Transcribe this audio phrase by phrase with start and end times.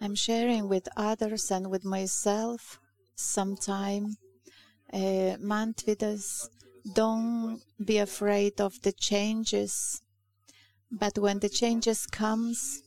[0.00, 2.78] I'm sharing with others and with myself
[3.14, 4.16] sometime.
[4.92, 6.48] Uh, Mantvydas,
[6.94, 10.00] don't be afraid of the changes.
[10.90, 12.82] But when the changes comes,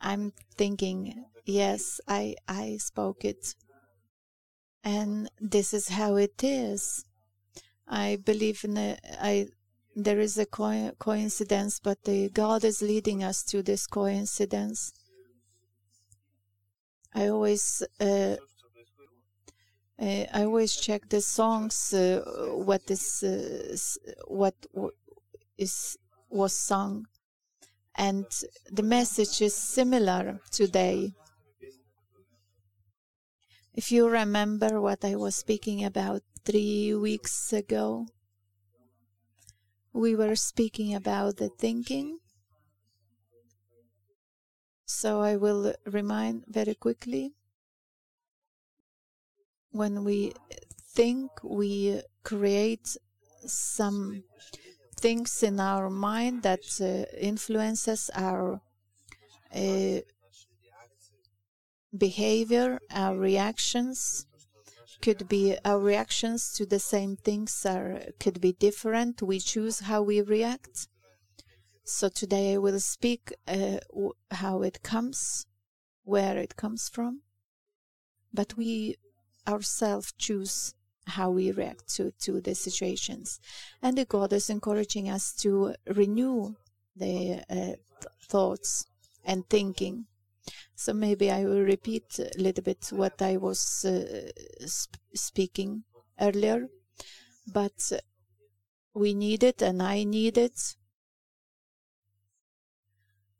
[0.00, 3.54] I'm thinking, yes, I, I spoke it.
[4.82, 7.04] And this is how it is.
[7.88, 9.48] I believe in a, I,
[9.94, 14.92] there is a co- coincidence, but the God is leading us to this coincidence.
[17.14, 18.36] I always, uh,
[20.00, 22.22] uh, I always check the songs, uh,
[22.54, 24.54] what is, uh, what
[25.56, 25.96] is
[26.28, 27.06] was sung,
[27.94, 28.26] and
[28.72, 31.14] the message is similar today.
[33.72, 38.06] If you remember what I was speaking about three weeks ago,
[39.92, 42.18] we were speaking about the thinking.
[44.86, 47.32] So I will remind very quickly.
[49.70, 50.32] When we
[50.92, 52.96] think, we create
[53.46, 54.22] some
[54.96, 58.60] things in our mind that uh, influences our
[59.54, 60.00] uh,
[61.96, 64.26] behavior, our reactions,
[65.02, 69.20] could be our reactions to the same things are could be different.
[69.20, 70.88] We choose how we react.
[71.86, 73.76] So today I will speak uh,
[74.30, 75.46] how it comes,
[76.04, 77.20] where it comes from,
[78.32, 78.96] but we
[79.46, 80.74] ourselves choose
[81.06, 83.38] how we react to, to the situations.
[83.82, 86.54] And the God is encouraging us to renew
[86.96, 87.76] the uh,
[88.28, 88.86] thoughts
[89.22, 90.06] and thinking.
[90.74, 94.30] So maybe I will repeat a little bit what I was uh,
[94.64, 95.84] sp- speaking
[96.18, 96.66] earlier,
[97.46, 97.92] but
[98.94, 100.76] we need it and I need it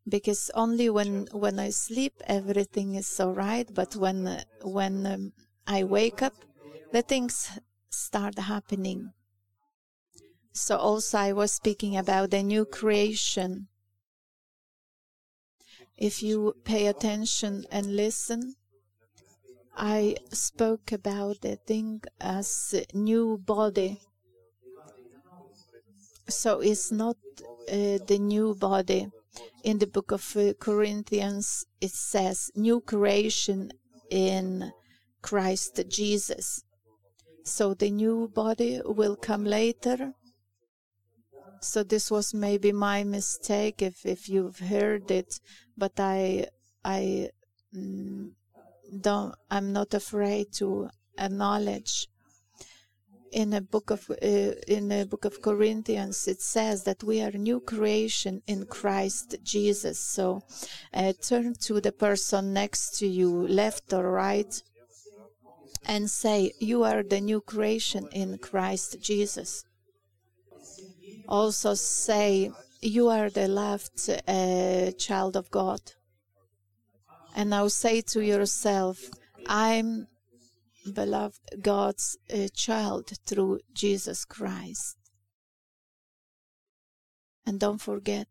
[0.09, 5.33] because only when when I sleep everything is all right, but when when um,
[5.67, 6.35] I wake up,
[6.93, 7.51] the things
[7.91, 9.13] start happening.
[10.55, 13.69] So also I was speaking about the new creation
[15.97, 18.55] if you pay attention and listen,
[19.77, 24.01] I spoke about the thing as new body.
[26.29, 27.17] So it's not
[27.69, 29.11] uh, the new body.
[29.63, 33.73] In the book of Corinthians, it says new creation
[34.11, 34.73] in
[35.23, 36.63] Christ Jesus.
[37.45, 40.15] So the new body will come later
[41.65, 45.41] so this was maybe my mistake if, if you've heard it,
[45.77, 46.49] but I
[46.85, 47.31] I
[47.75, 48.33] mm,
[49.01, 52.09] don't I'm not afraid to acknowledge.
[53.43, 54.17] In a book of uh,
[54.77, 59.99] in the book of Corinthians, it says that we are new creation in Christ Jesus.
[59.99, 60.27] So,
[60.93, 64.55] uh, turn to the person next to you, left or right,
[65.85, 69.65] and say, "You are the new creation in Christ Jesus."
[71.29, 72.51] also say,
[72.81, 75.81] You are the loved uh, child of God.
[77.37, 78.99] And now say to yourself,
[79.47, 80.07] I'm
[80.93, 84.97] beloved God's uh, child through Jesus Christ.
[87.47, 88.29] And don't forget,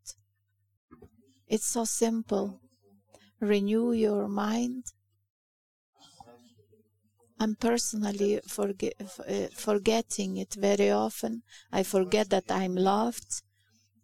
[1.48, 2.60] it's so simple.
[3.40, 4.86] Renew your mind
[7.44, 11.44] I'm personally uh, forgetting it very often.
[11.74, 13.42] I forget that I'm loved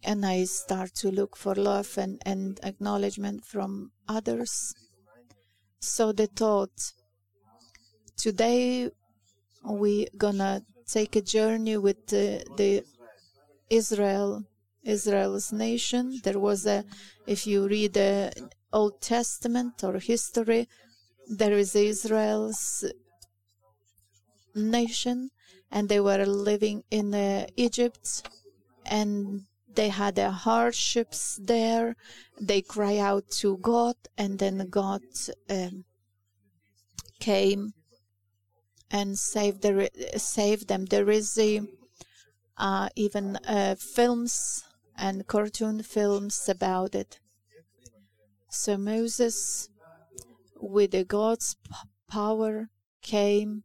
[0.03, 4.73] and I start to look for love and, and acknowledgement from others.
[5.79, 6.91] So the thought
[8.19, 8.91] today
[9.63, 12.83] we're gonna take a journey with the, the
[13.69, 14.43] Israel
[14.83, 16.19] Israel's nation.
[16.23, 16.83] There was a
[17.25, 18.33] if you read the
[18.73, 20.67] Old Testament or history,
[21.27, 22.83] there is Israel's
[24.53, 25.29] nation
[25.71, 28.27] and they were living in uh, Egypt
[28.85, 29.43] and
[29.73, 31.95] they had their hardships there.
[32.41, 35.03] They cry out to God and then God
[35.49, 35.85] um,
[37.19, 37.73] came
[38.91, 40.85] and save the, saved them.
[40.85, 41.39] There is
[42.57, 44.63] uh, even uh, films
[44.97, 47.19] and cartoon films about it.
[48.49, 49.69] So Moses,
[50.59, 51.55] with the God's
[52.09, 52.69] power,
[53.01, 53.63] came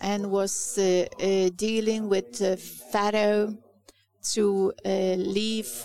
[0.00, 3.58] and was uh, uh, dealing with uh, Pharaoh
[4.32, 5.82] to leave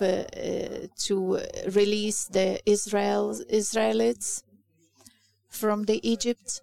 [0.97, 1.39] to
[1.71, 4.43] release the Israel Israelites
[5.47, 6.61] from the Egypt,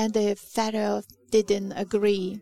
[0.00, 2.40] and the Pharaoh didn't agree.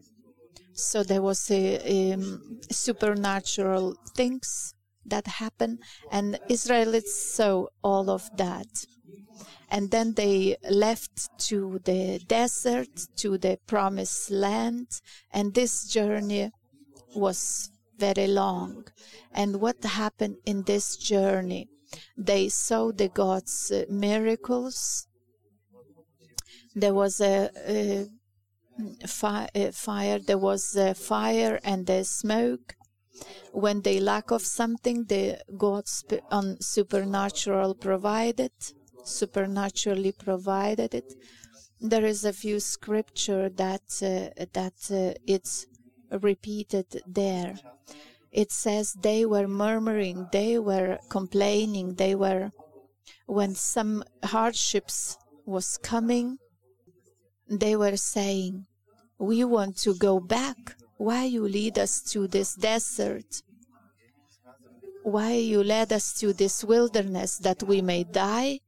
[0.74, 4.74] So there was a, um, supernatural things
[5.04, 5.78] that happened,
[6.12, 8.68] and Israelites saw all of that.
[9.70, 14.86] And then they left to the desert, to the promised land,
[15.32, 16.52] and this journey
[17.16, 18.84] was very long.
[19.32, 21.66] And what happened in this journey?
[22.16, 25.07] They saw the God's uh, miracles.
[26.74, 28.06] There was a, a,
[29.06, 32.74] fi- a fire, there was a fire and the smoke.
[33.52, 35.84] When they lack of something, the God
[36.30, 38.52] on supernatural provided,
[39.04, 41.14] supernaturally provided it.
[41.80, 45.66] There is a few scripture that uh, that uh, it's
[46.10, 47.54] repeated there.
[48.30, 52.50] It says they were murmuring, they were complaining, they were
[53.26, 56.38] when some hardships was coming,
[57.48, 58.66] they were saying,
[59.18, 60.76] "We want to go back.
[60.96, 63.42] Why you lead us to this desert?
[65.02, 68.60] Why you led us to this wilderness that we may die,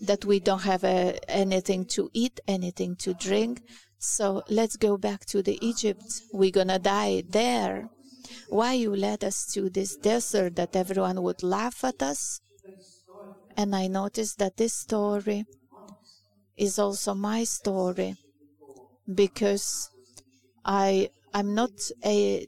[0.00, 3.62] that we don't have uh, anything to eat, anything to drink,
[3.98, 6.22] so let's go back to the Egypt.
[6.32, 7.88] We're gonna die there.
[8.48, 12.40] Why you led us to this desert that everyone would laugh at us?
[13.56, 15.44] And I noticed that this story
[16.58, 18.16] is also my story
[19.14, 19.90] because
[20.64, 21.72] I I'm not
[22.04, 22.46] a,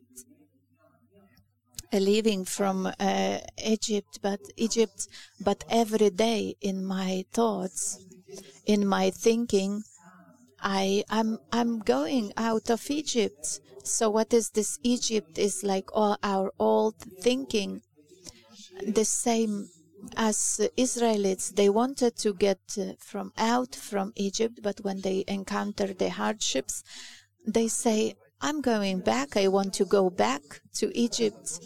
[1.92, 5.08] a living from uh, Egypt, but Egypt,
[5.40, 7.98] but every day in my thoughts,
[8.66, 9.82] in my thinking,
[10.60, 13.60] I I'm I'm going out of Egypt.
[13.84, 17.82] So what is this Egypt is like all our old thinking
[18.86, 19.68] the same
[20.16, 25.88] as Israelites they wanted to get uh, from out from Egypt but when they encounter
[25.94, 26.82] the hardships
[27.46, 29.36] they say I'm going back.
[29.36, 30.42] I want to go back
[30.74, 31.60] to Egypt.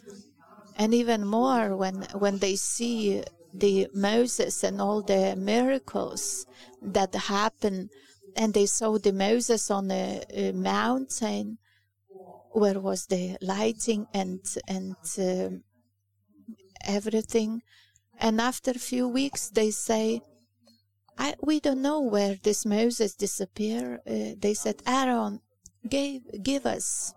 [0.76, 3.22] And even more when when they see
[3.52, 6.46] the Moses and all the miracles
[6.82, 7.90] that happen
[8.36, 11.58] and they saw the Moses on a, a mountain
[12.50, 15.50] where was the lighting and and uh,
[16.84, 17.62] everything
[18.18, 20.22] and after a few weeks they say
[21.40, 24.00] we don't know where this Moses disappeared.
[24.06, 25.40] Uh, they said, Aaron,
[25.88, 27.14] gave, give us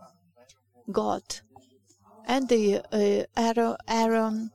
[0.91, 1.23] God.
[2.27, 4.51] And the uh, Aaron, Aaron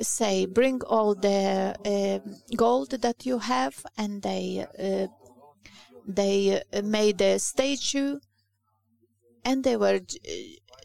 [0.00, 5.06] say, bring all the uh, gold that you have, and they uh,
[6.06, 8.18] they uh, made a statue
[9.44, 10.00] and they were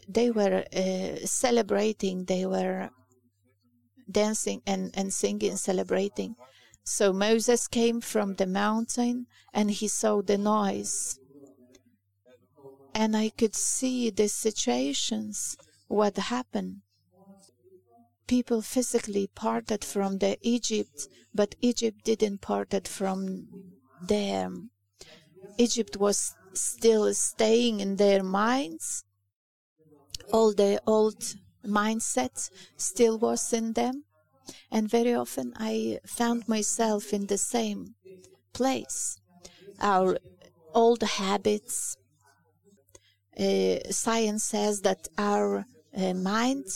[0.08, 2.88] they were uh, celebrating they were
[4.10, 6.36] dancing and, and singing celebrating.
[6.84, 11.18] So moses came from the mountain and he saw the noise.
[12.94, 15.56] And i could see the situations
[15.88, 16.82] what happened.
[18.26, 23.48] People physically parted from the egypt but egypt didn't parted from
[24.02, 24.70] them.
[25.58, 29.04] Egypt was still staying in their minds.
[30.32, 31.22] All the old
[31.66, 34.04] mindset still was in them.
[34.70, 37.94] And very often I found myself in the same
[38.52, 39.18] place.
[39.80, 40.18] Our
[40.74, 41.96] old habits.
[43.38, 45.64] Uh, science says that our
[45.96, 46.66] uh, mind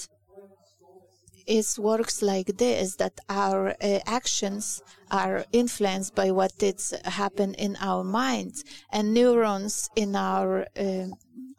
[1.46, 7.76] it works like this that our uh, actions are influenced by what it's happen in
[7.80, 11.06] our minds and neurons in our uh,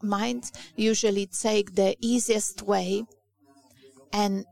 [0.01, 3.03] mind usually take the easiest way.
[4.11, 4.45] And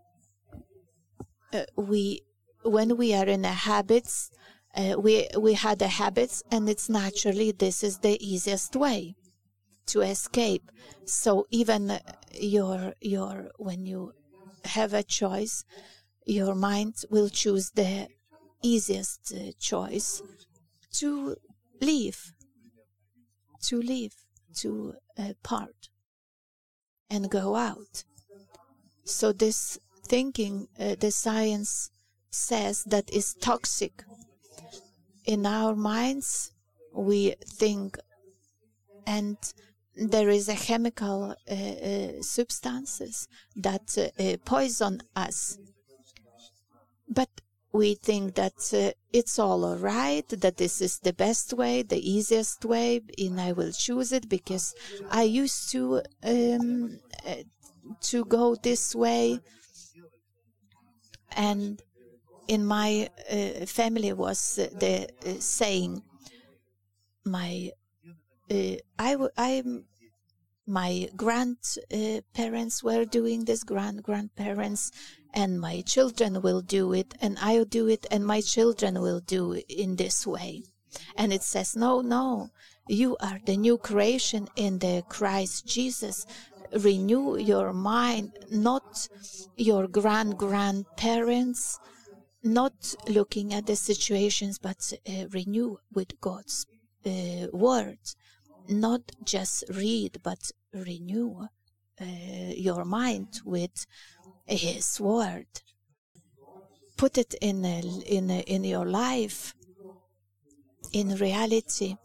[1.53, 2.21] uh, we
[2.63, 4.31] when we are in a habits
[4.75, 9.15] uh, we we had a habits and it's naturally this is the easiest way
[9.87, 10.71] to escape.
[11.05, 11.99] So even
[12.33, 14.13] your your when you
[14.65, 15.63] have a choice,
[16.25, 18.07] your mind will choose the
[18.61, 20.21] easiest uh, choice
[20.93, 21.35] to
[21.81, 22.33] leave,
[23.63, 24.13] to leave,
[24.55, 25.89] to uh, part
[27.09, 28.03] and go out.
[29.03, 31.91] So this thinking, uh, the science
[32.29, 34.03] says that is toxic.
[35.25, 36.51] In our minds,
[36.93, 37.97] we think
[39.05, 39.37] and
[40.09, 45.57] there is a chemical uh, uh, substances that uh, poison us.
[47.07, 47.29] But
[47.73, 51.99] we think that uh, it's all all right that this is the best way the
[52.11, 54.75] easiest way and i will choose it because
[55.09, 57.35] i used to um, uh,
[58.01, 59.39] to go this way.
[61.35, 61.81] And
[62.47, 65.07] in my uh, family was the
[65.39, 66.03] saying
[67.25, 67.71] my
[68.99, 69.63] I, w- I
[70.67, 74.91] my grandparents were doing this, grand grandparents,
[75.33, 79.53] and my children will do it, and I'll do it, and my children will do
[79.53, 80.63] it in this way.
[81.15, 82.49] And it says, no, no,
[82.87, 86.25] you are the new creation in the Christ Jesus.
[86.73, 89.07] Renew your mind, not
[89.55, 91.79] your grand grandparents,
[92.43, 96.65] not looking at the situations, but uh, renew with God's
[97.05, 97.99] uh, word.
[98.67, 101.47] Not just read, but renew
[101.99, 102.05] uh,
[102.55, 103.85] your mind with
[104.45, 105.47] His word.
[106.95, 109.53] Put it in a, in a, in your life.
[110.93, 111.97] In reality,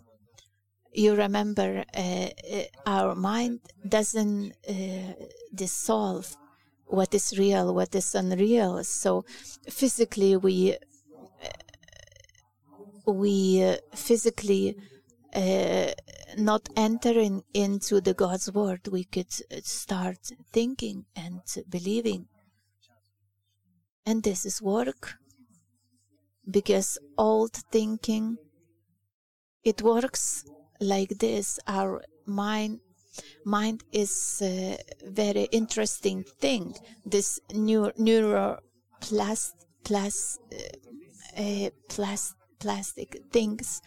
[0.93, 5.13] you remember uh, uh, our mind doesn't uh,
[5.55, 6.37] dissolve
[6.87, 8.83] what is real, what is unreal.
[8.85, 9.25] So
[9.69, 11.49] physically, we uh,
[13.07, 14.77] we uh, physically
[15.35, 15.91] uh,
[16.37, 19.33] not entering into the God's word, we could
[19.65, 20.19] start
[20.53, 22.27] thinking and believing.
[24.05, 25.15] And this is work.
[26.49, 28.37] Because old thinking
[29.65, 30.45] it works
[30.81, 31.59] like this.
[31.67, 32.81] Our mind
[33.45, 36.75] mind is a very interesting thing.
[37.05, 43.83] This new neuroplast plus uh, uh, plas, plastic things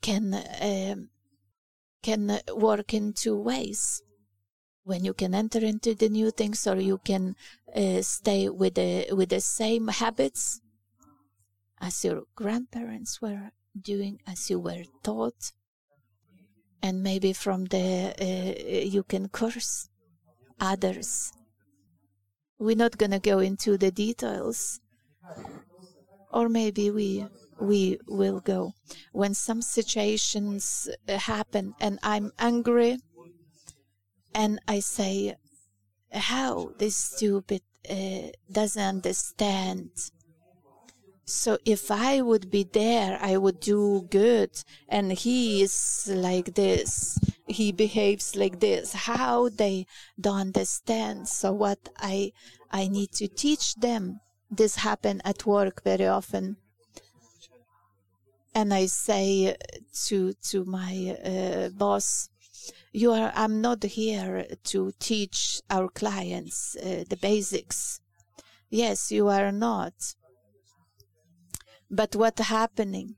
[0.00, 0.96] can uh,
[2.02, 4.02] can work in two ways.
[4.84, 7.36] When you can enter into the new things or you can
[7.74, 10.60] uh, stay with the with the same habits
[11.80, 15.52] as your grandparents were doing as you were taught.
[16.82, 19.88] And maybe from the uh, you can curse
[20.60, 21.32] others.
[22.58, 24.80] We're not going to go into the details.
[26.32, 27.26] Or maybe we
[27.62, 28.72] we will go
[29.12, 32.98] when some situations uh, happen and i'm angry
[34.34, 35.34] and i say
[36.12, 39.90] how this stupid uh, doesn't understand
[41.24, 44.50] so if I would be there, I would do good.
[44.88, 47.18] And he is like this.
[47.46, 48.92] He behaves like this.
[48.92, 49.86] How they
[50.20, 51.28] don't understand.
[51.28, 52.32] So what I,
[52.70, 54.20] I need to teach them.
[54.50, 56.56] This happen at work very often.
[58.54, 59.56] And I say
[60.06, 62.28] to, to my uh, boss,
[62.92, 68.00] you are, I'm not here to teach our clients uh, the basics.
[68.70, 69.94] Yes, you are not
[71.92, 73.16] but what happening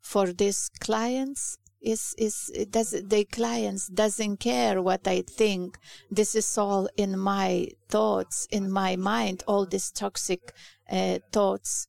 [0.00, 5.78] for these clients is is does the clients doesn't care what I think.
[6.10, 10.52] This is all in my thoughts, in my mind, all these toxic
[10.90, 11.88] uh, thoughts.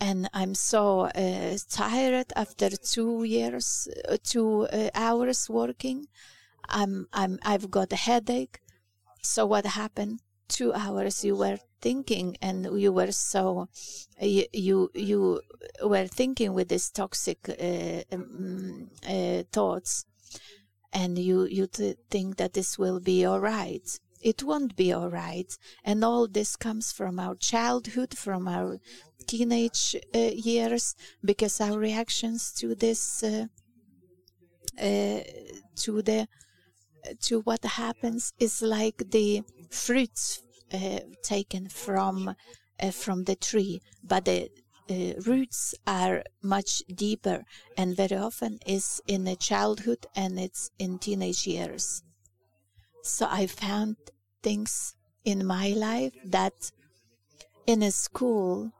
[0.00, 6.06] And I'm so uh, tired after two years, uh, two uh, hours working.
[6.68, 8.60] I'm I'm I've got a headache.
[9.22, 10.20] So what happened?
[10.48, 13.68] Two hours you were thinking and you were so
[14.20, 15.40] you you, you
[15.82, 20.06] were thinking with these toxic uh, um, uh, thoughts
[20.92, 25.10] and you you th- think that this will be all right it won't be all
[25.10, 28.78] right and all this comes from our childhood from our
[29.26, 33.46] teenage uh, years because our reactions to this uh,
[34.80, 35.20] uh,
[35.76, 36.26] to the
[37.20, 42.34] to what happens is like the fruits uh, taken from
[42.80, 44.50] uh, from the tree, but the
[44.90, 47.44] uh, roots are much deeper
[47.76, 52.02] and very often is in childhood and it's in teenage years.
[53.04, 53.96] So I found
[54.42, 56.72] things in my life that
[57.66, 58.72] in a school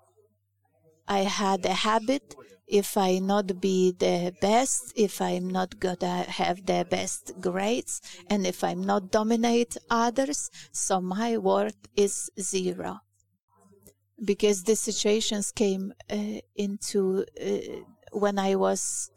[1.07, 2.35] I had a habit
[2.67, 8.01] if I not be the best, if I'm not gonna have the best grades,
[8.31, 13.01] and if I'm not dominate others, so my worth is zero.
[14.25, 19.11] Because the situations came uh, into uh, when I was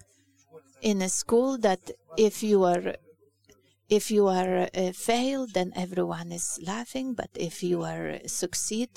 [0.81, 1.79] in a school that
[2.17, 2.95] if you are
[3.89, 8.89] if you are uh, fail, then everyone is laughing, but if you are succeed,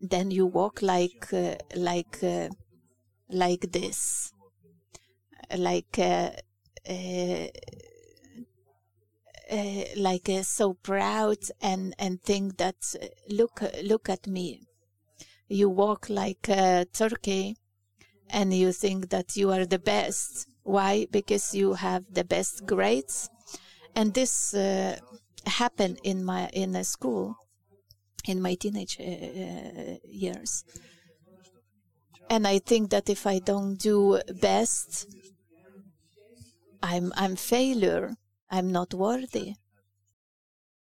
[0.00, 2.48] then you walk like uh, like uh,
[3.28, 4.32] like this,
[5.56, 6.30] like uh,
[6.88, 7.46] uh,
[9.50, 14.62] uh like uh, so proud and and think that uh, look look at me.
[15.48, 17.56] You walk like a turkey,
[18.28, 20.48] and you think that you are the best.
[20.64, 21.06] Why?
[21.10, 23.30] Because you have the best grades,
[23.96, 24.96] and this uh,
[25.46, 27.36] happened in my in a school
[28.28, 30.64] in my teenage uh, uh, years
[32.28, 35.06] and I think that if I don't do best,
[36.82, 38.16] I'm I'm failure.
[38.50, 39.54] I'm not worthy.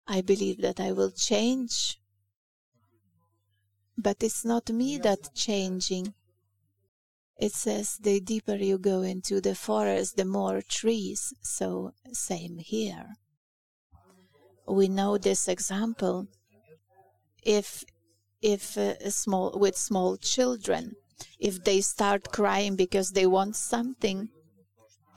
[0.08, 2.00] I believe that I will change.
[3.98, 6.14] But it's not me that changing.
[7.40, 11.34] It says the deeper you go into the forest, the more trees.
[11.42, 13.16] So same here.
[14.68, 16.28] We know this example.
[17.44, 17.84] If
[18.42, 20.96] if uh, small with small children,
[21.40, 24.30] if they start crying because they want something,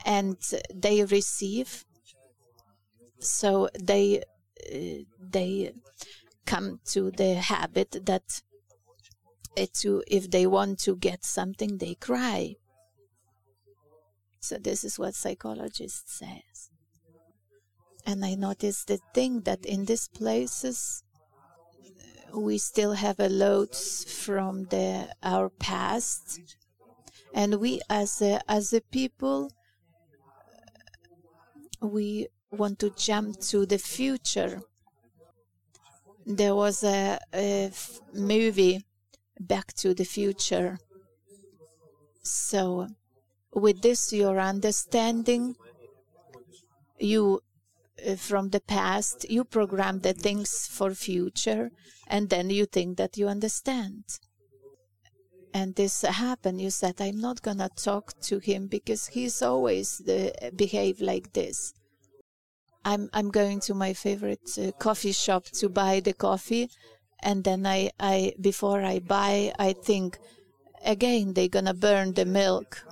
[0.05, 0.37] and
[0.73, 1.85] they receive,
[3.19, 4.23] so they
[4.71, 5.73] uh, they
[6.45, 8.41] come to the habit that
[9.57, 12.55] Eh, to if they want to get something they cry.
[14.39, 16.69] So this is what psychologist says.
[18.05, 21.03] And i noticed the thing that in these places
[21.83, 26.39] eh, we still have a load from the our past.
[27.33, 29.51] And we as a as a people
[31.81, 34.61] eh, we want to jump to the future.
[36.25, 37.19] There was a,
[38.13, 38.85] movie,
[39.41, 40.79] Back to the Future.
[42.23, 42.87] So,
[43.53, 45.55] with this, your understanding,
[46.99, 47.41] you
[48.07, 51.71] uh, from the past, you program the things for future,
[52.07, 54.03] and then you think that you understand.
[55.53, 56.61] And this happened.
[56.61, 61.73] You said, "I'm not gonna talk to him because he's always the, behave like this."
[62.83, 66.69] I'm I'm going to my favorite uh, coffee shop to buy the coffee,
[67.23, 70.19] and then I I before I buy I think
[70.85, 72.83] again they're gonna burn the milk,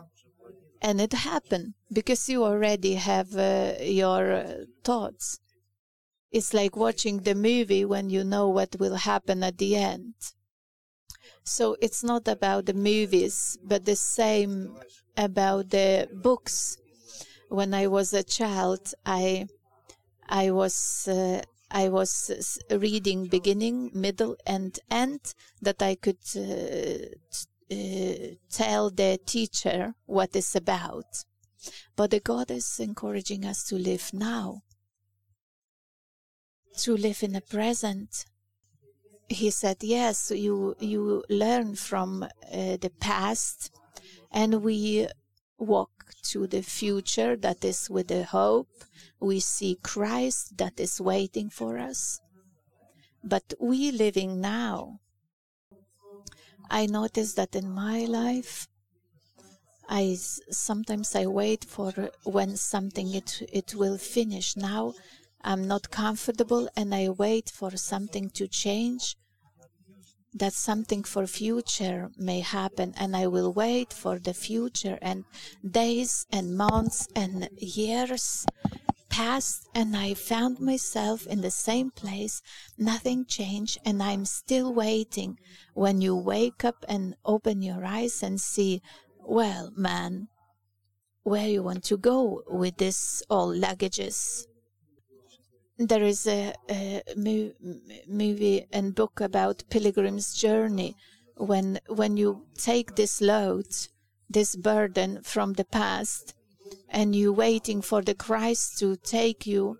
[0.81, 5.39] and it happened because you already have uh, your uh, thoughts.
[6.31, 10.15] It's like watching the movie when you know what will happen at the end.
[11.43, 14.77] So it's not about the movies, but the same
[15.17, 16.77] about the books.
[17.49, 19.47] When I was a child, I
[20.29, 27.05] I was uh, I was reading beginning, middle, and end that I could uh,
[27.71, 31.25] uh, tell the teacher what it's about.
[31.95, 34.63] But the God is encouraging us to live now,
[36.77, 38.25] to live in the present.
[39.27, 43.71] He said, "Yes, you you learn from uh, the past,
[44.31, 45.07] and we
[45.59, 48.67] walk to the future that is with the hope
[49.19, 52.19] we see Christ that is waiting for us.
[53.23, 54.99] But we living now,
[56.69, 58.67] I notice that in my life,
[59.89, 60.17] I
[60.51, 61.91] sometimes I wait for
[62.23, 64.55] when something it it will finish.
[64.55, 64.93] Now
[65.41, 69.17] I'm not comfortable and I wait for something to change
[70.33, 75.23] that something for future may happen and i will wait for the future and
[75.63, 78.45] days and months and years
[79.09, 82.41] passed and I found myself in the same place.
[82.77, 85.37] Nothing changed and I'm still waiting.
[85.73, 88.81] When you wake up and open your eyes and see,
[89.19, 90.29] well, man,
[91.23, 94.45] where you want to go with this all luggages.
[95.79, 100.95] There is a, a movie and book about Pilgrim's Journey.
[101.37, 103.67] When when you take this load,
[104.29, 106.35] this burden from the past,
[106.89, 109.79] and you waiting for the Christ to take you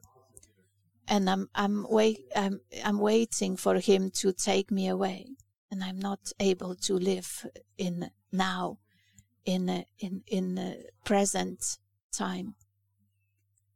[1.10, 5.26] and I'm I'm wait I'm I'm waiting for him to take me away
[5.72, 7.46] and I'm not able to live
[7.78, 8.78] in now
[9.44, 11.78] in in in the present
[12.12, 12.56] time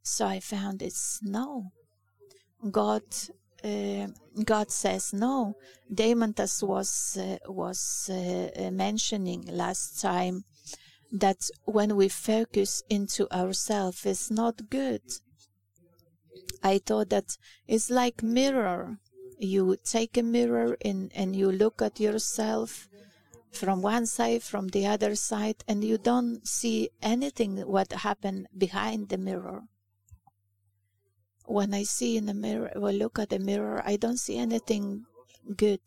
[0.03, 1.71] so I found it's no
[2.71, 3.03] God
[3.63, 4.07] uh,
[4.43, 5.55] God says no.
[5.93, 10.43] Deimantas was uh, was uh, mentioning last time
[11.11, 15.01] that when we focus into ourselves is not good.
[16.63, 18.97] I thought that it's like mirror.
[19.37, 22.87] You take a mirror in and you look at yourself
[23.51, 29.09] from one side, from the other side, and you don't see anything what happened behind
[29.09, 29.63] the mirror.
[31.45, 35.05] When I see in the mirror, well, look at the mirror, I don't see anything
[35.57, 35.81] good,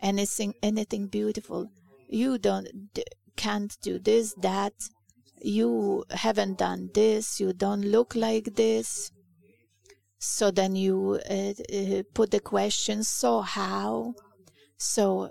[0.00, 1.70] anything, anything beautiful.
[2.08, 2.68] You don't
[3.36, 4.72] can't do this, that,
[5.40, 9.10] you haven't done this, you don't look like this.
[10.18, 14.14] So then you uh, uh, put the question, so how?
[14.78, 15.30] So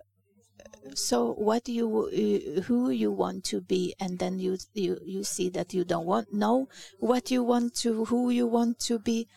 [0.95, 3.95] so what you uh, who you want to be?
[3.99, 6.67] And then you you you see that you don't want know
[6.99, 9.27] what you want to who you want to be.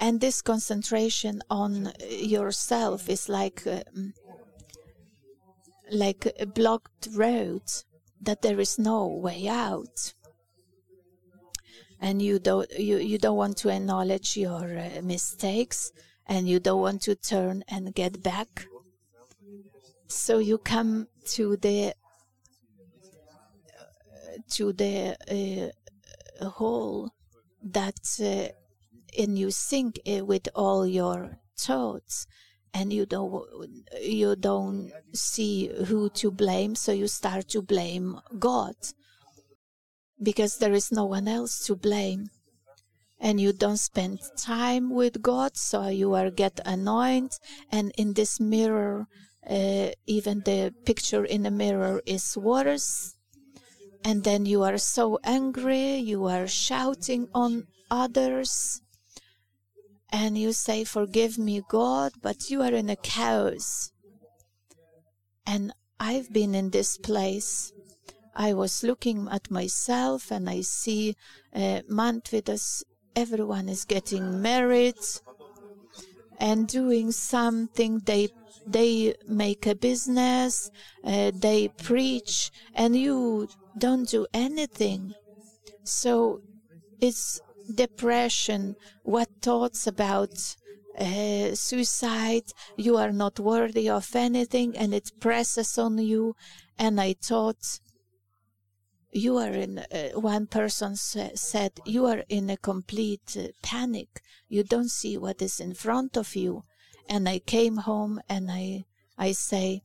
[0.00, 3.82] And this concentration on yourself is like uh,
[5.90, 7.62] like a blocked road
[8.20, 10.12] that there is no way out.
[12.00, 15.92] and you don't you, you don't want to acknowledge your uh, mistakes.
[16.26, 18.66] And you don't want to turn and get back
[20.08, 21.94] so you come to the
[24.50, 25.72] to the
[26.40, 27.10] uh, hole
[27.62, 28.48] that uh,
[29.20, 32.26] and you sink uh, with all your thoughts
[32.72, 33.44] and you don't
[34.00, 38.76] you don't see who to blame so you start to blame god.
[40.20, 42.28] Because there is no one else to blame.
[43.20, 47.32] And you don't spend time with god so you are get annoyed
[47.72, 49.08] and in this mirror
[49.48, 53.14] uh, even the picture in the mirror is worse
[54.04, 58.80] and then you are so angry you are shouting on others
[60.10, 63.92] and you say, Forgive me, God, but you are in a chaos.
[65.46, 67.72] And I've been in this place.
[68.34, 71.16] I was looking at myself and I see
[71.54, 72.84] uh, Mantvydas,
[73.16, 74.94] everyone is getting married
[76.38, 78.00] and doing something.
[78.04, 78.28] They
[78.70, 80.70] they make a business,
[81.04, 85.14] uh, they preach, and you don't do anything.
[85.84, 86.40] So
[87.00, 87.40] it's
[87.72, 90.56] depression, what thoughts about
[90.98, 92.44] uh, suicide,
[92.76, 96.34] you are not worthy of anything, and it presses on you.
[96.78, 97.80] And I thought,
[99.12, 104.22] you are in, uh, one person sa- said, you are in a complete uh, panic.
[104.48, 106.64] You don't see what is in front of you.
[107.08, 108.84] And I came home and I,
[109.16, 109.82] I say,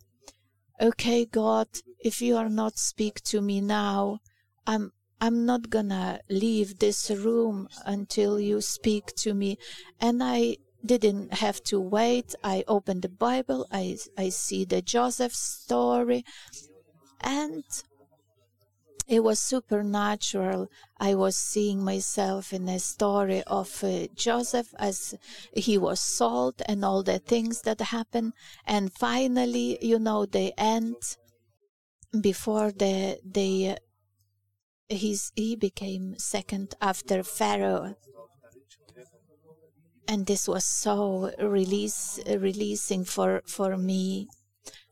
[0.81, 1.67] okay, God,
[1.99, 4.19] if you are not speak to me now,
[4.67, 9.57] I'm, I'm not gonna leave this room until you speak to me.
[10.01, 12.35] And I didn't have to wait.
[12.43, 16.25] I opened the Bible, I, I see the Joseph story,
[17.21, 17.63] and
[19.07, 20.69] it was supernatural.
[20.97, 25.15] I was seeing myself in the story of uh, Joseph as
[25.53, 28.33] he was sold and all the things that happened.
[28.65, 30.95] And finally, you know, the end
[32.21, 33.77] before the, the
[34.87, 37.95] he's, he became second after Pharaoh.
[40.07, 44.27] And this was so release, releasing for, for me.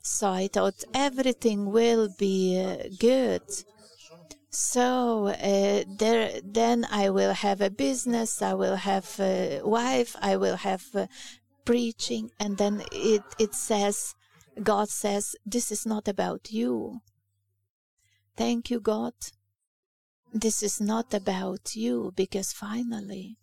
[0.02, 3.44] So I thought everything will be uh, good.
[4.52, 8.42] So uh, there, then I will have a business.
[8.42, 10.16] I will have a wife.
[10.22, 11.08] I will have uh,
[11.64, 14.14] preaching, and then it it says,
[14.62, 17.00] God says, this is not about you.
[18.36, 19.14] Thank you, God.
[20.34, 23.38] This is not about you because finally,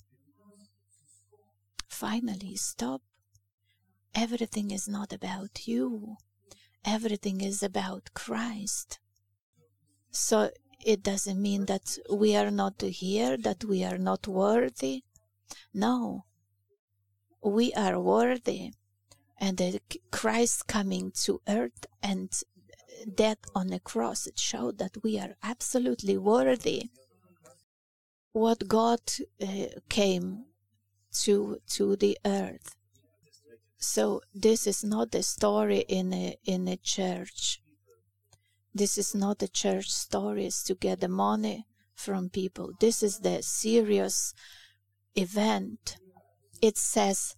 [1.88, 3.00] finally, stop.
[4.14, 6.16] Everything is not about you.
[6.84, 8.98] Everything is about Christ.
[10.10, 10.50] So
[10.84, 15.02] it doesn't mean that we are not here, that we are not worthy.
[15.74, 16.24] No,
[17.42, 18.72] we are worthy.
[19.40, 22.30] And that Christ coming to earth and
[23.14, 26.90] death on the cross, it showed that we are absolutely worthy.
[28.32, 29.00] What God
[29.40, 29.46] uh,
[29.88, 30.44] came
[31.22, 32.74] to to the earth.
[33.78, 37.60] So this is not a story in a in a church.
[38.74, 42.72] This is not the church stories to get the money from people.
[42.80, 44.34] This is the serious
[45.14, 45.96] event.
[46.62, 47.34] It says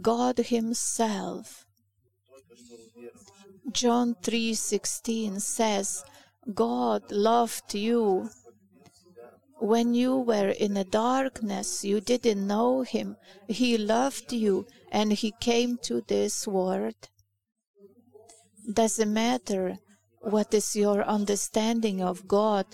[0.00, 1.66] God Himself
[3.70, 6.04] John 3:16 says,
[6.52, 8.28] God loved you
[9.58, 13.16] when you were in the darkness, you didn't know him.
[13.46, 17.08] He loved you and he came to this world.
[18.70, 19.78] Doesn't matter
[20.22, 22.66] what is your understanding of God.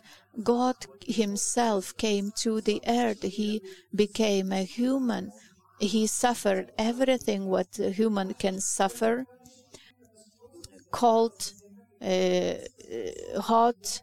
[0.42, 3.22] God himself came to the earth.
[3.22, 3.62] He
[3.94, 5.32] became a human.
[5.80, 9.26] He suffered everything what a human can suffer
[10.90, 11.52] cold,
[12.00, 12.54] uh,
[13.40, 14.00] hot,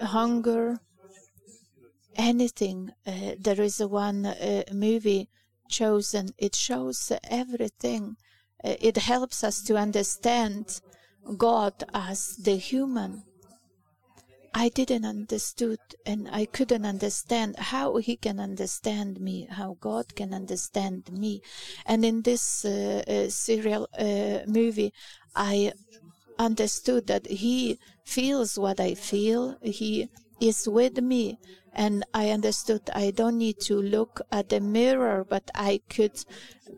[0.00, 0.78] hunger,
[2.16, 2.92] anything.
[3.06, 5.28] Uh, there is one uh, movie
[5.68, 8.16] chosen, it shows everything.
[8.64, 10.80] Uh, it helps us to understand
[11.36, 13.24] God as the human.
[14.54, 20.32] I didn't understood and I couldn't understand how he can understand me, how God can
[20.32, 21.42] understand me.
[21.84, 24.94] And in this uh, uh, serial uh, movie,
[25.34, 25.72] I
[26.38, 29.58] understood that he feels what I feel.
[29.62, 30.08] He
[30.40, 31.38] is with me.
[31.72, 36.24] And I understood I don't need to look at the mirror, but I could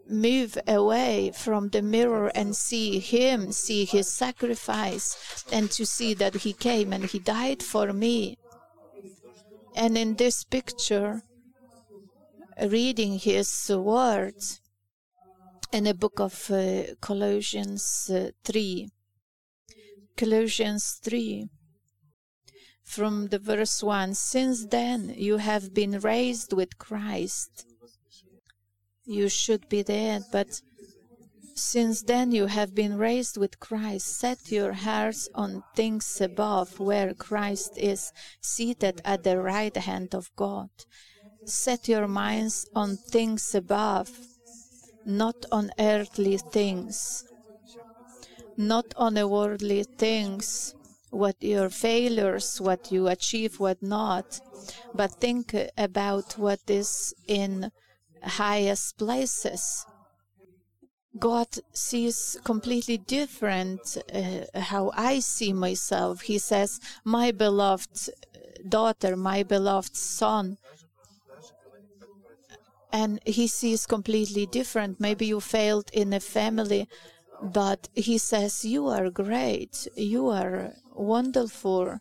[0.09, 6.35] move away from the mirror and see him, see his sacrifice, and to see that
[6.37, 8.39] he came and he died for me.
[9.77, 11.23] And in this picture,
[12.61, 14.61] reading his words
[15.73, 18.89] in the book of uh, Colossians uh, 3.
[20.17, 21.49] Colossians 3
[22.89, 27.67] from the verse 1 Since then you have been raised with Christ.
[29.05, 30.63] You should be dead, but
[31.55, 34.07] since then you have been raised with Christ.
[34.19, 40.31] Set your hearts on things above, where Christ is seated at the right hand of
[40.35, 40.71] God.
[41.45, 44.11] Set your minds on things above,
[45.05, 47.25] not on earthly things,
[48.57, 50.75] not on worldly things
[51.11, 54.41] what your failures, what you achieve, what not,
[54.95, 57.71] but think about what is in
[58.23, 59.87] highest places.
[61.19, 66.23] God sees completely different uh, how I see myself.
[66.23, 68.11] He says, My beloved
[68.69, 70.59] daughter, my beloved son.
[72.93, 75.01] And he sees completely different.
[75.01, 76.89] Maybe you failed in a family,
[77.43, 79.89] but he says, You are great.
[79.97, 82.01] You are wonderful.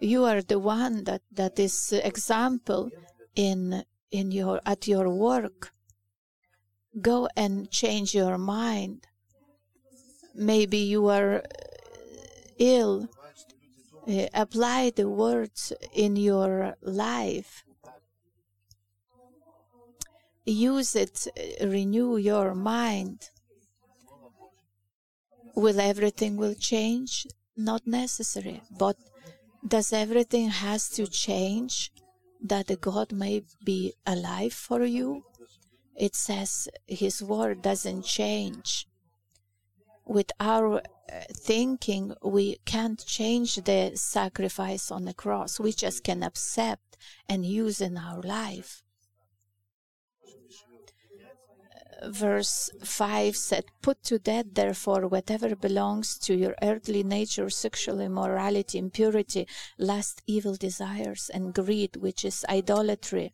[0.00, 2.90] You are the one that, that is example
[3.34, 5.72] in in your at your work.
[7.00, 9.06] Go and change your mind.
[10.34, 11.42] Maybe you are
[12.58, 13.08] ill.
[14.08, 17.64] Uh, apply the words in your life.
[20.44, 21.26] Use it,
[21.60, 23.30] renew your mind.
[25.56, 27.26] Will everything will change?
[27.56, 28.62] Not necessary.
[28.70, 28.96] But
[29.66, 31.92] does everything has to change
[32.42, 35.24] that God may be alive for you?
[35.96, 38.86] It says His word doesn't change.
[40.04, 40.80] With our uh,
[41.32, 45.58] thinking, we can't change the sacrifice on the cross.
[45.58, 46.96] We just can accept
[47.28, 48.82] and use in our life.
[52.04, 58.78] Verse 5 said, Put to death, therefore, whatever belongs to your earthly nature sexual immorality,
[58.78, 59.46] impurity,
[59.78, 63.32] lust, evil desires, and greed, which is idolatry.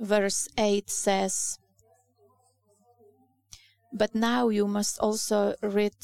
[0.00, 1.58] Verse 8 says,
[3.92, 5.94] But now you must also rid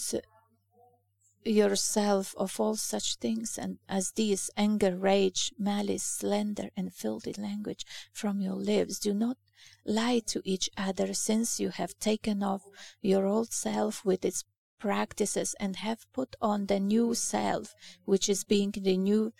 [1.44, 7.85] yourself of all such things and as these anger rage malice slander and filthy language
[8.12, 9.37] from your lips do not
[9.85, 12.62] lie to each other since you have taken off
[13.01, 14.44] your old self with its
[14.79, 19.33] practices and have put on the new self which is being renewed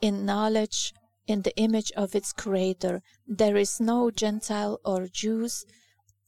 [0.00, 0.92] in knowledge
[1.26, 5.64] in the image of its creator there is no gentile or jews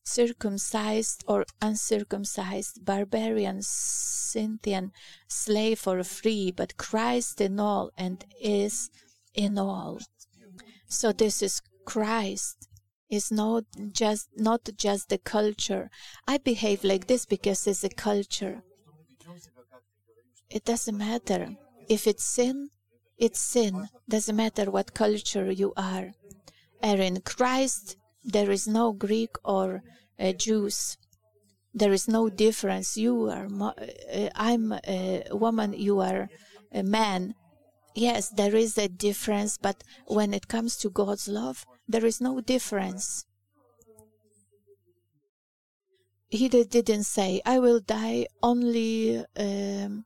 [0.06, 4.92] circumcised or uncircumcised, barbarian, Scythian,
[5.28, 8.90] slave or free, but Christ in all and is
[9.34, 9.98] in all.
[10.88, 12.68] So this is Christ
[13.08, 15.90] is not just not just the culture.
[16.26, 18.62] I behave like this because it's a culture.
[20.50, 21.56] It doesn't matter.
[21.88, 22.70] If it's sin,
[23.18, 23.88] it's sin.
[24.08, 26.12] Doesn't matter what culture you are.
[26.82, 29.82] And in Christ, there is no Greek or
[30.18, 30.96] uh, Jews.
[31.74, 32.96] There is no difference.
[32.96, 36.28] You are, uh, I'm a woman, you are
[36.72, 37.34] a man.
[37.94, 42.40] Yes, there is a difference, but when it comes to God's love, there is no
[42.40, 43.26] difference.
[46.28, 50.04] He didn't say, I will die only, um,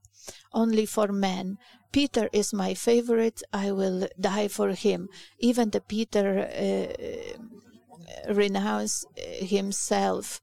[0.53, 1.59] only for men.
[1.93, 3.43] Peter is my favorite.
[3.53, 5.09] I will die for him.
[5.39, 10.41] Even the Peter uh, renounce himself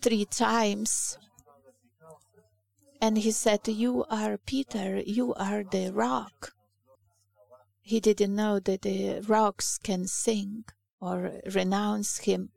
[0.00, 1.18] three times.
[3.00, 6.52] And he said, You are Peter, you are the rock.
[7.82, 10.64] He didn't know that the rocks can sing
[11.00, 12.50] or renounce him.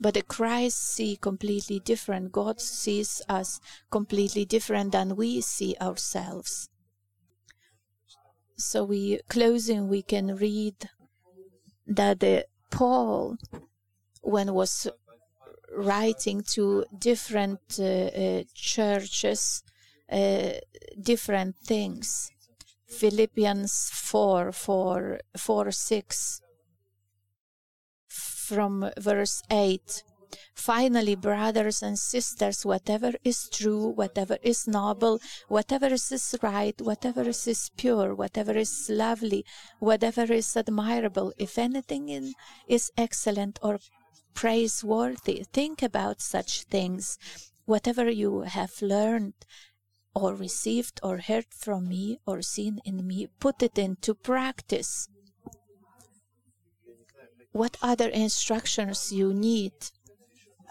[0.00, 2.32] But the Christ see completely different.
[2.32, 6.68] God sees us completely different than we see ourselves.
[8.56, 10.90] So we closing we can read
[11.86, 13.38] that the Paul,
[14.20, 14.88] when was
[15.72, 19.62] writing to different uh, uh, churches,
[20.10, 20.50] uh,
[21.00, 22.30] different things.
[22.88, 26.40] Philippians 4, 4, 4, 6,
[28.08, 30.02] from verse 8.
[30.54, 37.70] Finally, brothers and sisters, whatever is true, whatever is noble, whatever is right, whatever is
[37.76, 39.44] pure, whatever is lovely,
[39.78, 42.34] whatever is admirable, if anything in,
[42.66, 43.78] is excellent or
[44.34, 47.18] praiseworthy, think about such things.
[47.64, 49.34] Whatever you have learned
[50.18, 55.08] or received or heard from me or seen in me, put it into practice
[57.52, 59.72] what other instructions you need.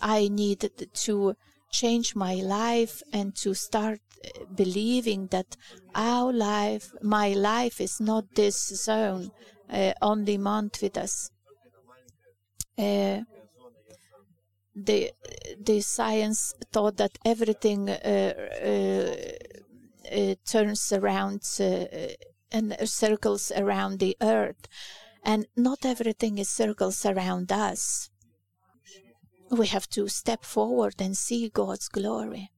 [0.01, 0.69] I need
[1.05, 1.35] to
[1.71, 5.55] change my life and to start uh, believing that
[5.95, 9.31] our life, my life is not this zone,
[9.69, 11.31] uh, only Mantvydas.
[12.77, 13.21] Uh,
[14.77, 15.11] the
[15.59, 19.15] the science thought that everything uh, uh,
[20.15, 21.41] uh turns around
[22.51, 24.67] and circles around the earth,
[25.23, 28.09] and not everything is circles around us.
[29.49, 32.51] We have to step forward and see God's glory.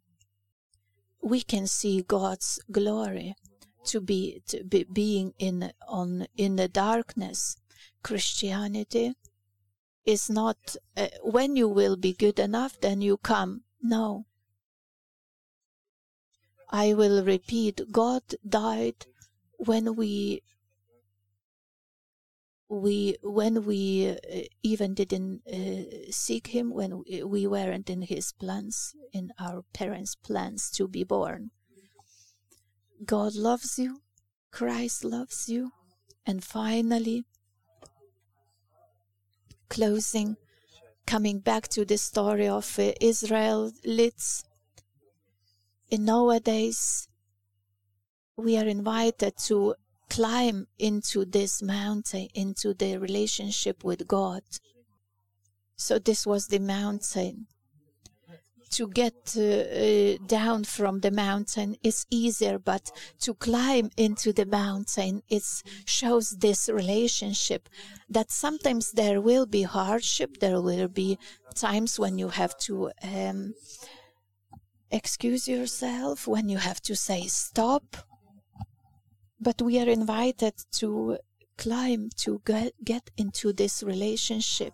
[1.21, 3.36] We can see God's glory
[3.86, 7.58] to be, to be being in on in the darkness.
[8.03, 9.13] Christianity
[10.05, 13.62] is not uh, when you will be good enough, then you come.
[13.81, 14.25] No.
[16.69, 19.05] I will repeat God died
[19.57, 20.41] when we
[22.69, 28.95] we when we uh, even didn't uh, seek him when we weren't in his plans
[29.12, 31.49] in our parents plans to be born
[33.03, 34.01] god loves you
[34.51, 35.71] christ loves you
[36.27, 37.25] and finally
[39.69, 40.38] closing,
[41.05, 44.43] coming back to the story of uh, Israelites.
[45.89, 47.08] In nowadays,
[48.38, 49.75] we are invited to
[50.10, 54.41] climb into this mountain, into the relationship with God.
[55.75, 57.47] So this was the mountain
[58.71, 64.45] to get uh, uh, down from the mountain is easier, but to climb into the
[64.45, 65.43] mountain it
[65.86, 67.69] shows this relationship
[68.10, 71.17] that sometimes there will be hardship, there will be
[71.55, 73.53] times when you have to um,
[74.91, 77.97] excuse yourself, when you have to say stop.
[79.39, 81.17] But we are invited to
[81.58, 84.73] climb to get, get into this relationship.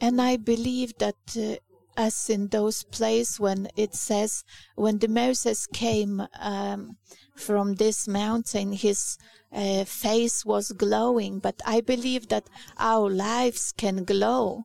[0.00, 1.56] And I believe that uh,
[1.96, 4.44] as in those places when it says
[4.76, 6.96] when the Moses came um,
[7.34, 9.18] from this mountain, his
[9.52, 11.38] uh, face was glowing.
[11.38, 14.64] But I believe that our lives can glow,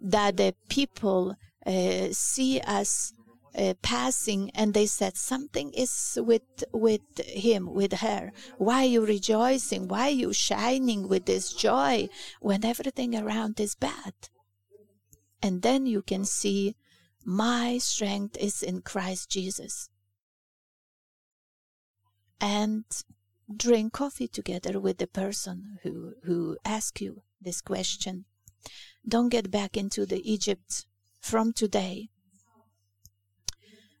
[0.00, 3.12] that the people uh, see us
[3.56, 9.04] uh, passing and they said something is with with him with her why are you
[9.04, 12.06] rejoicing why are you shining with this joy
[12.40, 14.12] when everything around is bad
[15.42, 16.74] and then you can see
[17.24, 19.88] my strength is in Christ Jesus.
[22.40, 22.84] And
[23.54, 28.24] drink coffee together with the person who, who asked you this question.
[29.06, 30.86] Don't get back into the Egypt
[31.20, 32.08] from today.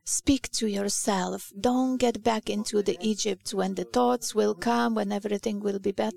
[0.04, 1.52] Speak to yourself.
[1.58, 5.92] Don't get back into the Egypt when the thoughts will come, when everything will be
[5.92, 6.14] bad.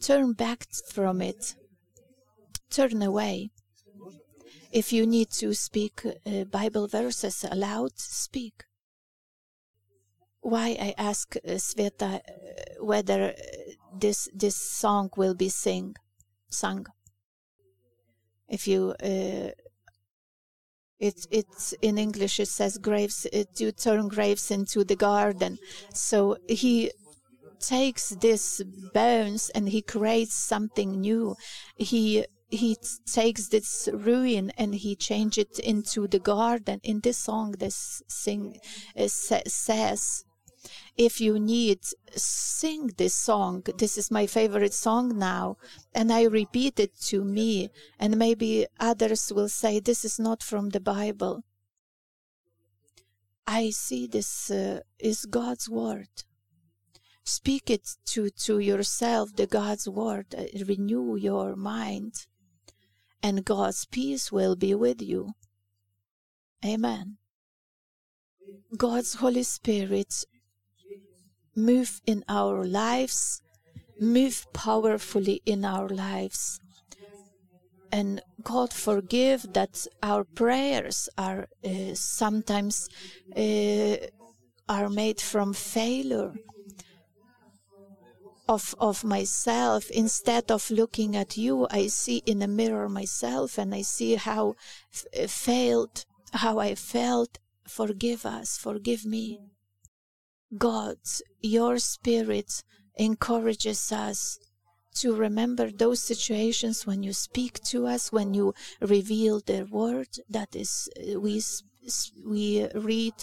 [0.00, 1.54] Turn back from it.
[2.70, 3.50] Turn away.
[4.72, 8.64] If you need to speak uh, Bible verses aloud, speak.
[10.40, 12.20] Why I ask uh, Sveta uh,
[12.80, 13.32] whether uh,
[14.00, 15.94] this this song will be sing,
[16.48, 16.86] sung.
[18.48, 19.50] If you uh,
[20.98, 25.58] it it's in English it says graves uh, to turn graves into the garden.
[25.92, 26.92] So he
[27.60, 28.62] takes these
[28.94, 31.36] bones and he creates something new.
[31.76, 36.80] He he takes this ruin and he changes it into the garden.
[36.82, 38.58] In this song, this sing
[38.94, 40.24] uh, says,
[40.96, 41.78] if you need,
[42.14, 43.62] sing this song.
[43.78, 45.56] This is my favorite song now.
[45.94, 47.70] And I repeat it to me.
[47.98, 51.44] And maybe others will say, this is not from the Bible.
[53.46, 56.10] I see this uh, is God's word.
[57.24, 60.34] Speak it to, to yourself, the God's word.
[60.36, 62.26] Uh, renew your mind
[63.22, 65.32] and God's peace will be with you.
[66.64, 67.16] Amen.
[68.76, 70.24] God's Holy Spirit
[71.54, 73.42] move in our lives,
[74.00, 76.60] move powerfully in our lives.
[77.90, 82.88] And God forgive that our prayers are uh, sometimes
[83.36, 83.96] uh,
[84.68, 86.32] are made from failure
[88.48, 93.74] of, of myself instead of looking at you i see in the mirror myself and
[93.74, 94.54] i see how
[94.92, 97.38] f- uh, failed how i felt.
[97.68, 99.38] Forgive us forgive me.
[100.58, 100.98] God
[101.40, 102.62] your spirit
[102.96, 104.38] encourages us
[104.94, 110.54] to remember those situations when you speak to us when you reveal the word that
[110.54, 111.42] is uh, we
[112.26, 113.14] we read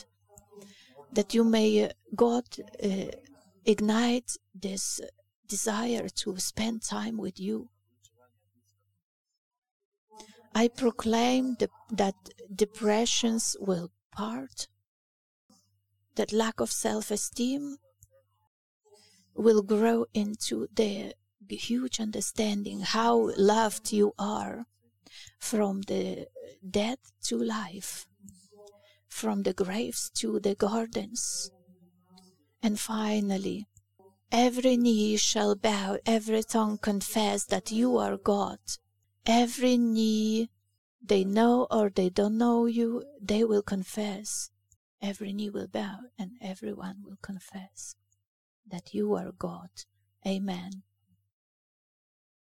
[1.11, 2.45] that you may uh, god
[2.83, 3.11] uh,
[3.69, 4.99] ignite this
[5.47, 7.69] desire to spend time with you.
[10.55, 12.15] I proclaim the, that
[12.53, 14.67] depressions will part,
[16.15, 17.77] that lack of self esteem
[19.35, 21.13] will grow into the
[21.47, 24.65] huge understanding how loved you are
[25.39, 26.27] from the
[26.67, 28.07] death to life,
[29.07, 31.51] from the graves to the gardens.
[32.61, 33.67] And finally,
[34.31, 38.59] every knee shall bow, every tongue confess that you are God.
[39.25, 40.49] Every knee,
[41.01, 44.51] they know or they don't know you, they will confess.
[45.01, 47.95] Every knee will bow and everyone will confess
[48.67, 49.69] that you are God.
[50.27, 50.83] Amen.